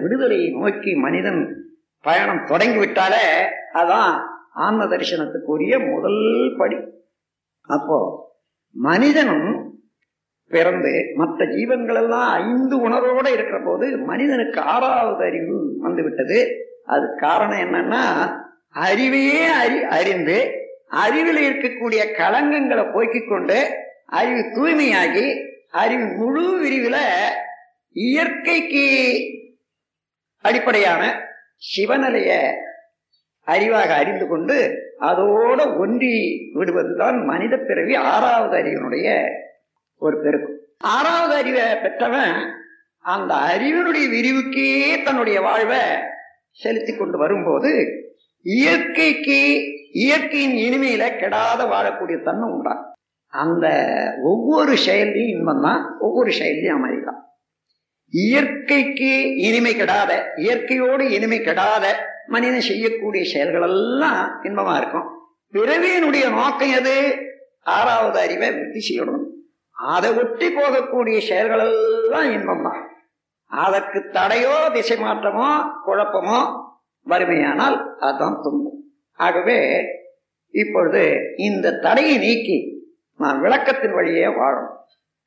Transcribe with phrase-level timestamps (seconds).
[0.00, 1.40] விடுதலையை நோக்கி மனிதன்
[2.04, 3.24] பயணம் தொடங்கி விட்டாலே
[3.74, 4.12] அதான்
[4.64, 6.22] ஆன்ம தரிசனத்துக்குரிய முதல்
[6.58, 6.76] படி.
[7.68, 7.98] அப்போ
[8.76, 9.48] மனிதனும்
[10.50, 16.38] பிறந்து மற்ற ஜீவன்கள் எல்லாம் ஐந்து உணர்வோட இருக்கிற போது மனிதனுக்கு ஆறாவது அறிவு வந்துவிட்டது.
[16.84, 18.02] அது காரணம் என்னன்னா
[18.86, 20.38] அறிவையே அறி அறிந்து
[21.04, 23.58] அறிவில் இருக்கக்கூடிய களங்கங்களை போக்கிக் கொண்டு
[24.20, 25.26] அறிவு தூய்மையாகி
[25.82, 27.02] அறிவு முழு விரிவில்
[27.96, 28.86] இயற்கைக்கு
[30.44, 31.02] அடிப்படையான
[31.66, 32.30] சிவநிலைய
[33.46, 34.56] அறிவாக அறிந்து கொண்டு
[35.00, 36.14] அதோட ஒன்றி
[36.54, 39.06] விடுவதுதான் மனித பிறவி ஆறாவது அறிவினுடைய
[40.02, 40.56] ஒரு பெருக்கம்.
[40.90, 42.36] ஆறாவது அறிவை பெற்றவன்
[43.04, 44.68] அந்த அறிவினுடைய விரிவுக்கே
[45.04, 45.82] தன்னுடைய வாழ்வை
[46.58, 47.72] செலுத்தி கொண்டு வரும்போது
[48.46, 49.40] இயற்கைக்கு
[50.00, 52.82] இயற்கையின் இனிமையில கெடாத வாழக்கூடிய தன்மை உண்டான்
[53.32, 53.66] அந்த
[54.24, 57.20] ஒவ்வொரு செயலையும் இன்பம் தான் ஒவ்வொரு செயலையும் அமைதிதான்
[58.12, 61.84] இயற்கைக்கு இனிமை கெடாத இயற்கையோடு இனிமை கெடாத
[62.26, 65.06] மனிதன் செய்யக்கூடிய செயல்கள் எல்லாம் இன்பமா இருக்கும்.
[65.52, 66.96] பிறவியினுடைய நோக்கம் எது?
[67.62, 69.24] ஆறாவது அறிவை விருத்தி செய்யணும்.
[69.74, 72.82] அதை ஒட்டி போகக்கூடிய செயல்கள் எல்லாம் இன்பம் தான்
[73.46, 75.48] அதற்கு தடையோ திசை மாற்றமோ
[75.86, 76.38] குழப்பமோ
[77.06, 78.78] வறுமையானால் அதுதான் துன்பம்.
[79.18, 79.58] ஆகவே
[80.54, 81.02] இப்பொழுது
[81.36, 82.58] இந்த தடையை நீக்கி
[83.20, 84.70] நான் விளக்கத்தின் வழியே வாழும்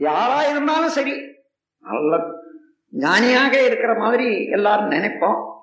[0.00, 1.14] யாரா இருந்தாலும் சரி
[1.84, 2.18] நல்ல
[2.90, 5.56] ஞானியாக இருக்கிற மாதிரி எல்லாரும் நினைப்போம்.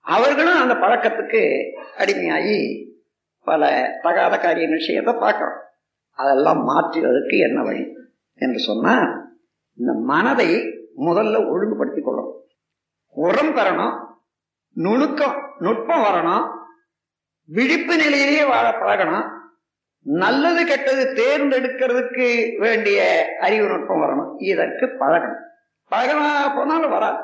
[0.00, 1.62] அவர்களும் அந்த பழக்கத்துக்கு
[1.98, 2.86] அடிமையாகி
[3.40, 5.58] பல தகாத காரிய விஷயத்தை பார்க்கிறோம்.
[6.10, 7.92] அதெல்லாம் மாற்றுவதற்கு என்ன வழி
[8.34, 9.32] என்று சொன்னால்
[9.78, 10.54] இந்த மனதை
[10.96, 12.32] முதல்ல ஒழுங்குபடுத்திக் கொள்ளணும்
[13.08, 14.06] உரம் பெறணும்
[14.72, 16.50] நுணுக்கம் நுட்பம் வரணும்
[17.44, 19.28] விழிப்பு நிலையிலேயே வாழ பழகணும்
[20.00, 24.42] நல்லது கெட்டது தேர்ந்தெடுக்கிறதுக்கு வேண்டிய அறிவு நுட்பம் வரணும்.
[24.42, 25.52] இதற்கு பழகணும்.
[25.92, 27.20] பழகனா போனாலும் வராது.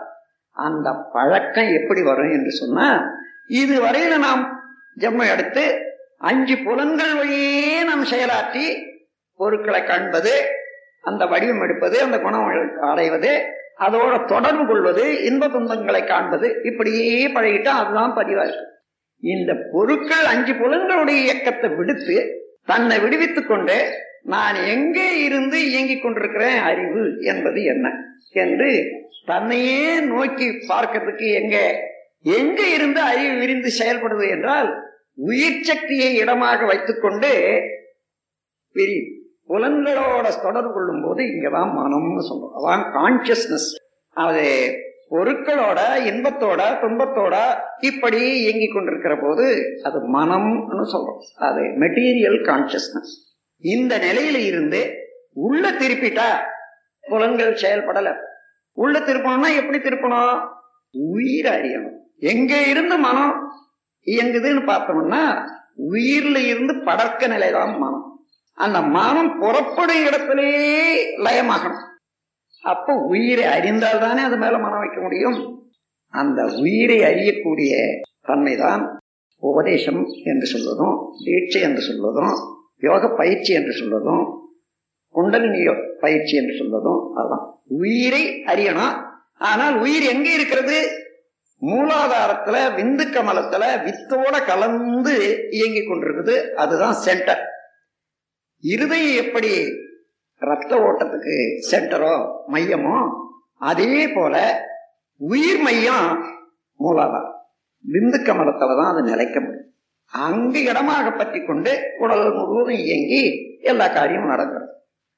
[0.57, 2.87] அந்த பழக்கம் எப்படி வரும் என்று சொன்னா
[3.55, 4.43] இது வரையில நாம்
[4.97, 5.65] ஜம்மை எடுத்து
[6.23, 7.53] அஞ்சு புலன்கள் வழியே
[7.85, 8.65] நாம் செயலாற்றி
[9.41, 10.33] பொருட்களை காண்பது
[11.05, 12.49] அந்த வடிவம் எடுப்பது அந்த குணம்
[12.89, 13.31] அடைவது
[13.81, 18.67] அதோட தொடர்பு கொள்வது இன்ப துன்பங்களை காண்பது இப்படியே பழகிட்டா அதுதான் பதிவா இருக்கும்
[19.23, 22.17] இந்த பொருட்கள் அஞ்சு புலன்களுடைய இயக்கத்தை விடுத்து
[22.69, 23.77] தன்னை விடுவித்துக் கொண்டு
[24.27, 27.87] நான் எங்கே இருந்து இயங்கிக் கொண்டிருக்கிறேன் அறிவு என்பது என்ன?
[28.33, 28.71] என்று
[29.27, 31.57] தன்னையே நோக்கி பார்க்கறதுக்கு எங்க
[32.23, 34.69] எங்க இருந்து அறிவு விரிந்து செயல்படுது என்றால்
[35.15, 37.31] உயிர் சக்தியை இடமாக வைத்துக்கொண்டு
[38.73, 38.99] விரி
[39.49, 42.53] புலன்களோட தொடர்பு கொள்ளும் போது இங்கதான் மனம்னு சொல்றோம்.
[42.59, 43.69] அதான் கான்சியஸ்னஸ்
[44.17, 44.45] அது
[45.11, 45.81] பொருட்களோட
[46.11, 47.37] இன்பத்தோட துன்பத்தோட
[47.81, 51.21] இப்படி இயங்கி கொண்டிருக்கிற போது அது மனம்னு சொல்றோம்.
[51.35, 53.13] அது மெட்டீரியல் கான்சியஸ்னஸ்
[53.59, 54.83] இந்த நிலையில இருந்து
[55.33, 56.29] உள்ள திருப்பிட்டா
[57.01, 58.17] புலன்கள் செயல்படல.
[58.73, 60.49] உள்ள திருப்பணும்னா எப்படி திருப்பணும்?
[60.91, 61.97] உயிர் அறியணும்.
[62.17, 63.53] எங்க இருந்து மனம்
[64.07, 65.45] இயங்குதுன்னு பார்த்தோம்னா
[65.91, 68.27] உயிர்ல இருந்து படர்க்க நிலைதான் மனம்.
[68.53, 71.89] அந்த மனம் புறப்படும் இடத்திலே லயமாகணும்.
[72.63, 75.63] அப்ப உயிரை அறிந்தால் தானே அது மேல மனம் வைக்க முடியும்.
[76.09, 77.75] அந்த உயிரை அறியக்கூடிய
[78.29, 78.99] தன்மைதான்
[79.37, 84.40] உபதேசம் என்று சொல்வதும் தீட்சை என்று சொல்வதும் யோக பயிற்சி என்று சொல்வதும்
[85.15, 85.61] குண்டலினி
[86.01, 87.45] பயிற்சி என்று சொல்வதும் அதுதான்.
[87.67, 88.97] உயிரை அறியணும்.
[89.39, 90.79] ஆனால் உயிர் எங்க இருக்கிறது?
[91.63, 95.15] மூலாதாரத்துல விந்து கமலத்துல வித்தோட கலந்து
[95.51, 96.55] இயங்கி கொண்டிருக்குது.
[96.55, 97.43] அதுதான் சென்டர்
[98.63, 99.53] இருதயம் எப்படி
[100.39, 101.35] ரத்த ஓட்டத்துக்கு
[101.71, 102.13] சென்டரோ
[102.53, 102.97] மையமோ
[103.59, 104.35] அதே போல
[105.17, 106.07] உயிர் மையம்
[106.81, 107.37] மூலாதாரம்.
[107.93, 109.67] விந்து கமலத்துல தான் அது நிலைக்க முடியும்.
[110.13, 113.23] அங்கு இடமாக பற்றி கொண்டு உடல் முழுவதும் இயங்கி
[113.61, 114.70] எல்லா காரியமும் நடக்கிறது.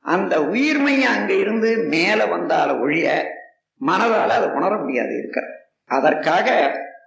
[0.05, 3.07] அந்த உயிர்மையை அங்க இருந்து மேல வந்தால ஒழிய
[3.81, 5.41] மனதால அதை உணர முடியாது இருக்க.
[5.91, 6.49] அதற்காக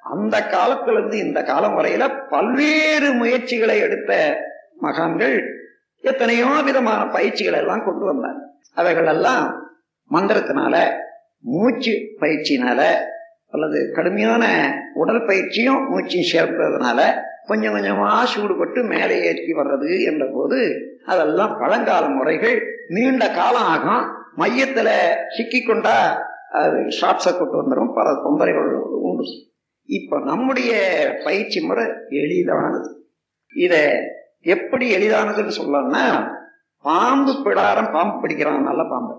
[0.04, 4.12] அந்த காலத்திலிருந்து இந்த காலம் வரையில பல்வேறு முயற்சிகளை எடுத்த
[4.76, 5.38] மகான்கள்
[6.04, 8.42] எத்தனையோ விதமான பயிற்சிகள் எல்லாம் கொண்டு வந்தாங்க.
[8.74, 9.46] அவைகள் எல்லாம்
[10.12, 10.76] மந்திரத்தினால
[11.40, 12.82] மூச்சு பயிற்சினால
[13.50, 14.44] அல்லது கடுமையான
[14.94, 17.00] உடல் பயிற்சியும் மூச்சையும் சேர்க்கிறதுனால
[17.46, 20.60] கொஞ்சம் கொஞ்சமா சூடுபட்டு மேலே ஏற்றி வர்றது என்ற போது
[21.06, 22.58] அதெல்லாம் பழங்கால முறைகள்
[22.88, 24.14] நீண்ட காலம் ஆகும்.
[24.36, 25.98] மையத்தில் சிக்கி கொண்டா
[26.52, 29.24] அது ஷார்ட்ஸை கொண்டு வந்துடும் பல தொந்தரைகள் உண்டு.
[29.84, 30.72] இப்போ நம்முடைய
[31.24, 33.10] பயிற்சி முறை எளிதானது.
[33.54, 33.82] இதை
[34.40, 36.34] எப்படி எளிதானதுன்னு சொல்லணும்னா
[36.82, 39.14] பாம்பு பிடாரம் பாம்பு பிடிக்கிறான் நல்ல பாம்பு.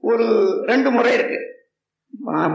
[0.00, 0.26] ஒரு
[0.66, 1.38] ரெண்டு முறை இருக்கு.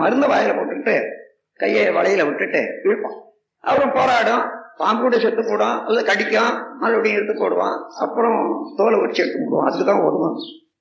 [0.01, 1.05] மருந்து வாயில போட்டுட்டு
[1.53, 3.19] கையை வலையில விட்டுட்டு இழுப்பான்.
[3.59, 4.43] அப்புறம் போராடும்.
[4.79, 8.39] பாம்பு கூட செத்து போடும் அல்லது கடிக்கும் மறுபடியும் எடுத்து போடுவான் அப்புறம்
[8.77, 9.67] தோலை வச்சு எடுத்து போடுவான்.
[9.67, 10.37] அதுக்கு தான் ஓடுவான்.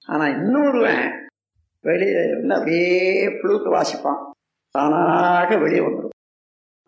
[0.06, 1.04] ஆனா இன்னொருவன்
[1.84, 2.90] வெளியே வந்து அப்படியே
[3.40, 4.20] புழுத்து வாசிப்பான்.
[4.74, 6.14] தானாக வெளியே வந்துடும்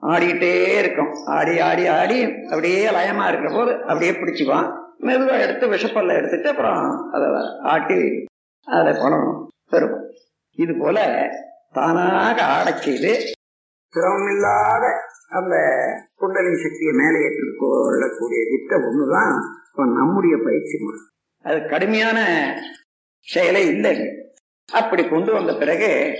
[0.02, 1.12] ஆடிக்கிட்டே இருக்கும்.
[1.36, 2.18] ஆடி ஆடி ஆடி
[2.50, 4.68] அப்படியே லயமா இருக்கிற போது அப்படியே பிடிச்சிக்குவான்
[5.06, 6.84] மெதுவாக எடுத்து விஷப்பல்ல எடுத்துட்டு அப்புறம்
[7.14, 7.26] அதை
[7.72, 7.98] ஆட்டி
[8.66, 9.28] அதை பணம்
[9.72, 10.06] பெறுவோம்
[10.58, 10.98] இது போல
[11.72, 13.12] தானாக ஆடச் செய்து
[13.94, 14.84] சிரமமில்லாத
[15.28, 15.56] அந்த
[16.14, 19.40] குண்டலின் சக்தியை மேலே ஏற்றிக் கொள்ளக்கூடிய திட்டம் ஒண்ணுதான்
[19.74, 21.00] நம்முடைய பயிற்சி முறை.
[21.42, 22.20] அது கடுமையான
[23.20, 23.98] செயலே இல்லை.
[24.72, 26.14] அப்படி கொண்டு வந்த பிறகு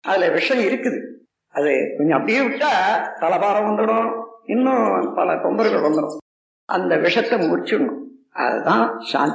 [0.00, 1.00] அதுல விஷம் இருக்குது.
[1.48, 2.70] அது கொஞ்சம் அப்படியே விட்டா
[3.18, 4.24] தலபாரம் வந்துடும்.
[4.44, 6.16] இன்னும் பல தொந்தரவுகள் வந்துடும்.
[6.64, 7.98] அந்த விஷத்தை முடிச்சிடணும்.
[8.30, 9.34] அதுதான் சாந்தி.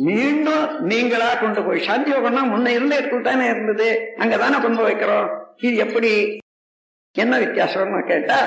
[0.00, 4.12] மீண்டும் நீங்களா கொண்டு போய் சாந்தி யோகம்னா முன்ன இருந்த இடத்துல தானே இருந்தது.
[4.16, 5.44] அங்கதானே கொண்டு போய் வைக்கிறோம்.
[5.56, 6.38] இது எப்படி
[7.22, 8.38] என்ன வித்தியாசம்னு கேட்டா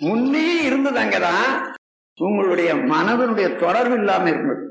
[0.00, 1.48] முன்னே இருந்தது அங்கதான்
[2.18, 4.62] உங்களுடைய மனதனுடைய தொடர்பு இல்லாம இருந்தது.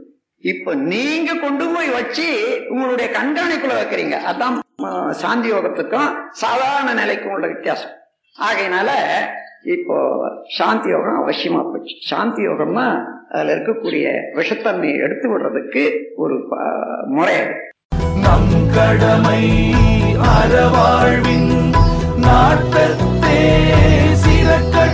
[0.44, 2.25] இப்ப நீங்க கொண்டு போய் வச்சு
[2.69, 4.15] உங்களுடைய கண்காணிப்புல வைக்கிறீங்க.
[4.31, 4.56] அதான்
[5.21, 6.09] சாந்தி யோகத்துக்கும்
[6.44, 7.94] சாதாரண நிலைக்கும் உள்ள வித்தியாசம்.
[8.36, 8.89] ஆகையினால
[9.75, 9.97] இப்போ
[10.57, 11.94] சாந்தி யோகம் அவசியமா போச்சு.
[12.09, 12.88] சாந்தி யோகம்னா
[13.31, 14.06] அதுல இருக்கக்கூடிய
[14.39, 15.83] விஷத்தன்மையை எடுத்து விடுறதுக்கு
[16.15, 16.36] ஒரு
[17.15, 17.38] முறை
[18.25, 19.42] நம் கடமை
[20.36, 21.50] அறவாழ்வின்
[22.27, 23.42] நாட்டத்தே
[24.24, 24.84] சிறக்க